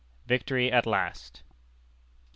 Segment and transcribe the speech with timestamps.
[0.25, 1.43] VICTORY AT LAST.